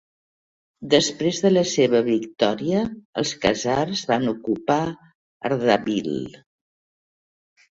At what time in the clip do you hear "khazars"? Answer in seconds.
3.45-4.01